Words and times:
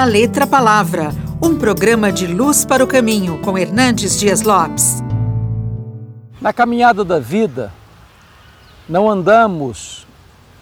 Da 0.00 0.06
Letra 0.06 0.46
Palavra, 0.46 1.10
um 1.42 1.58
programa 1.58 2.10
de 2.10 2.26
luz 2.26 2.64
para 2.64 2.82
o 2.82 2.86
caminho 2.86 3.38
com 3.42 3.58
Hernandes 3.58 4.18
Dias 4.18 4.40
Lopes. 4.40 5.02
Na 6.40 6.54
caminhada 6.54 7.04
da 7.04 7.18
vida, 7.18 7.70
não 8.88 9.10
andamos 9.10 10.06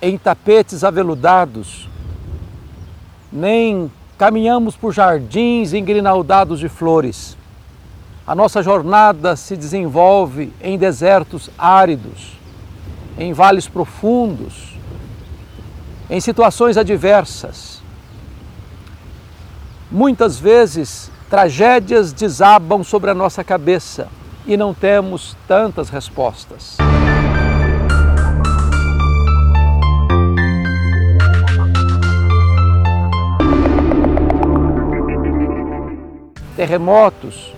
em 0.03 0.19
tapetes 0.19 0.82
aveludados, 0.82 1.88
nem 3.32 3.88
caminhamos 4.19 4.74
por 4.74 4.93
jardins 4.93 5.73
engrinaldados 5.73 6.59
de 6.59 6.69
flores. 6.69 7.37
A 8.27 8.35
nossa 8.35 8.61
jornada 8.61 9.37
se 9.37 9.57
desenvolve 9.57 10.53
em 10.61 10.77
desertos 10.77 11.49
áridos, 11.57 12.33
em 13.17 13.33
vales 13.33 13.69
profundos, 13.69 14.77
em 16.11 16.20
situações 16.20 16.77
adversas 16.77 17.79
Muitas 19.91 20.38
vezes, 20.38 21.10
tragédias 21.30 22.12
desabam 22.12 22.84
sobre 22.84 23.10
a 23.10 23.15
nossa 23.15 23.42
cabeça 23.42 24.09
e 24.46 24.55
não 24.55 24.74
temos 24.74 25.34
tantas 25.46 25.88
respostas. 25.88 26.77
Terremotos, 36.55 37.55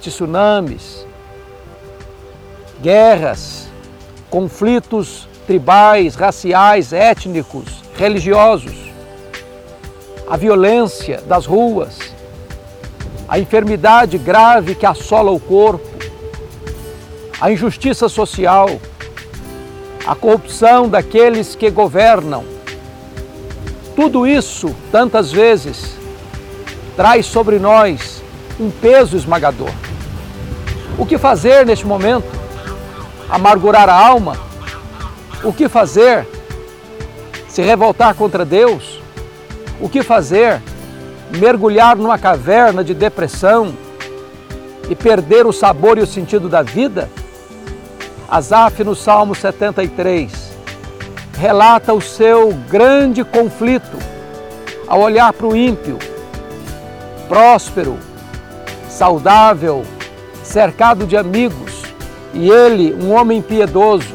tsunamis, 0.00 1.06
guerras, 2.80 3.68
conflitos 4.30 5.28
tribais, 5.46 6.14
raciais, 6.14 6.94
étnicos, 6.94 7.82
religiosos 7.94 8.81
a 10.32 10.36
violência 10.38 11.20
das 11.26 11.44
ruas, 11.44 11.98
a 13.28 13.38
enfermidade 13.38 14.16
grave 14.16 14.74
que 14.74 14.86
assola 14.86 15.30
o 15.30 15.38
corpo, 15.38 15.86
a 17.38 17.52
injustiça 17.52 18.08
social, 18.08 18.66
a 20.06 20.14
corrupção 20.14 20.88
daqueles 20.88 21.54
que 21.54 21.68
governam. 21.68 22.44
Tudo 23.94 24.26
isso, 24.26 24.74
tantas 24.90 25.30
vezes, 25.30 25.98
traz 26.96 27.26
sobre 27.26 27.58
nós 27.58 28.22
um 28.58 28.70
peso 28.70 29.18
esmagador. 29.18 29.68
O 30.96 31.04
que 31.04 31.18
fazer 31.18 31.66
neste 31.66 31.86
momento? 31.86 32.32
Amargurar 33.28 33.90
a 33.90 34.06
alma? 34.06 34.38
O 35.44 35.52
que 35.52 35.68
fazer? 35.68 36.26
Se 37.50 37.60
revoltar 37.60 38.14
contra 38.14 38.46
Deus? 38.46 39.01
O 39.82 39.88
que 39.88 40.00
fazer? 40.00 40.62
Mergulhar 41.36 41.96
numa 41.96 42.16
caverna 42.16 42.84
de 42.84 42.94
depressão 42.94 43.74
e 44.88 44.94
perder 44.94 45.44
o 45.44 45.52
sabor 45.52 45.98
e 45.98 46.02
o 46.02 46.06
sentido 46.06 46.48
da 46.48 46.62
vida? 46.62 47.10
Asaf, 48.30 48.84
no 48.84 48.94
Salmo 48.94 49.34
73, 49.34 50.32
relata 51.36 51.92
o 51.92 52.00
seu 52.00 52.52
grande 52.70 53.24
conflito 53.24 53.98
ao 54.86 55.00
olhar 55.00 55.32
para 55.32 55.48
o 55.48 55.56
ímpio, 55.56 55.98
próspero, 57.28 57.98
saudável, 58.88 59.84
cercado 60.44 61.06
de 61.06 61.16
amigos, 61.16 61.82
e 62.32 62.48
ele, 62.48 62.94
um 62.94 63.12
homem 63.12 63.42
piedoso, 63.42 64.14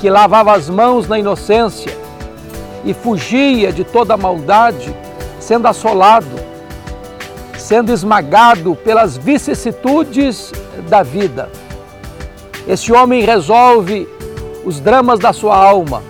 que 0.00 0.08
lavava 0.08 0.54
as 0.54 0.70
mãos 0.70 1.08
na 1.08 1.18
inocência, 1.18 1.91
e 2.84 2.92
fugia 2.92 3.72
de 3.72 3.84
toda 3.84 4.16
maldade, 4.16 4.94
sendo 5.38 5.66
assolado, 5.66 6.40
sendo 7.58 7.92
esmagado 7.92 8.74
pelas 8.76 9.16
vicissitudes 9.16 10.52
da 10.88 11.02
vida. 11.02 11.48
Esse 12.66 12.92
homem 12.92 13.24
resolve 13.24 14.08
os 14.64 14.80
dramas 14.80 15.18
da 15.18 15.32
sua 15.32 15.56
alma 15.56 16.02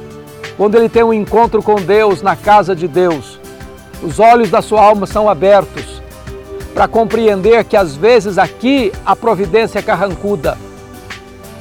quando 0.56 0.76
ele 0.76 0.88
tem 0.88 1.02
um 1.02 1.12
encontro 1.12 1.62
com 1.62 1.76
Deus 1.76 2.22
na 2.22 2.36
casa 2.36 2.75
de 2.75 2.86
Deus. 2.86 3.41
Os 4.02 4.19
olhos 4.19 4.50
da 4.50 4.60
sua 4.60 4.82
alma 4.82 5.06
são 5.06 5.28
abertos 5.28 6.02
para 6.75 6.88
compreender 6.88 7.64
que 7.64 7.76
às 7.76 7.96
vezes 7.96 8.38
aqui 8.38 8.92
a 9.04 9.14
providência 9.14 9.78
é 9.78 9.82
carrancuda, 9.82 10.56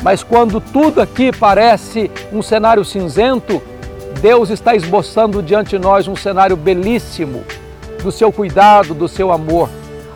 mas 0.01 0.23
quando 0.23 0.59
tudo 0.59 1.01
aqui 1.01 1.31
parece 1.31 2.09
um 2.31 2.41
cenário 2.41 2.83
cinzento, 2.83 3.61
Deus 4.19 4.49
está 4.49 4.75
esboçando 4.75 5.41
diante 5.41 5.71
de 5.71 5.79
nós 5.79 6.07
um 6.07 6.15
cenário 6.15 6.55
belíssimo 6.55 7.43
do 8.03 8.11
seu 8.11 8.31
cuidado, 8.31 8.93
do 8.93 9.07
seu 9.07 9.31
amor. 9.31 9.69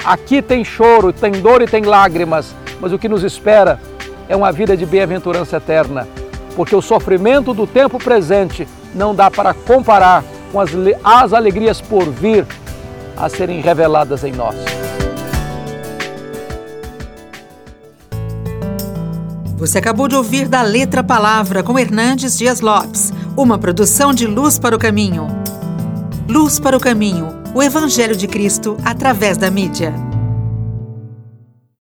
Aqui 0.03 0.41
tem 0.41 0.63
choro, 0.63 1.13
tem 1.13 1.31
dor 1.31 1.61
e 1.61 1.67
tem 1.67 1.83
lágrimas, 1.83 2.53
mas 2.79 2.91
o 2.91 3.00
que 3.00 3.09
nos 3.09 3.23
espera 3.23 3.79
é 4.28 4.35
uma 4.35 4.51
vida 4.51 4.75
de 4.75 4.85
bem-aventurança 4.85 5.57
eterna, 5.57 6.07
porque 6.56 6.75
o 6.75 6.81
sofrimento 6.81 7.53
do 7.53 7.66
tempo 7.66 7.97
presente 7.97 8.67
não 8.94 9.13
dá 9.13 9.29
para 9.29 9.53
comparar 9.53 10.23
com 10.51 10.59
as, 10.59 10.69
as 11.03 11.33
alegrias 11.33 11.81
por 11.81 12.06
vir 12.06 12.45
a 13.17 13.29
serem 13.29 13.62
reveladas 13.62 14.23
em 14.23 14.31
nós. 14.31 14.56
Você 19.57 19.77
acabou 19.77 20.07
de 20.07 20.16
ouvir 20.16 20.47
da 20.47 20.62
Letra 20.62 21.03
Palavra 21.03 21.63
com 21.63 21.79
Hernandes 21.79 22.38
Dias 22.38 22.59
Lopes, 22.59 23.13
uma 23.38 23.57
produção 23.57 24.13
de 24.13 24.25
Luz 24.25 24.57
para 24.57 24.75
o 24.75 24.79
Caminho. 24.79 25.28
Luz 26.28 26.57
para 26.57 26.78
o 26.78 26.79
Caminho, 26.79 27.28
o 27.53 27.62
Evangelho 27.62 28.16
de 28.16 28.28
Cristo 28.28 28.78
através 28.84 29.38
da 29.38 29.51
mídia. 29.51 29.94